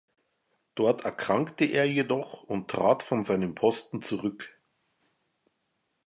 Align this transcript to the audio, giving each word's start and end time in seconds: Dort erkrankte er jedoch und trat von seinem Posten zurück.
Dort 0.73 1.05
erkrankte 1.05 1.63
er 1.65 1.85
jedoch 1.85 2.41
und 2.41 2.71
trat 2.71 3.03
von 3.03 3.23
seinem 3.23 3.53
Posten 3.53 4.01
zurück. 4.01 4.51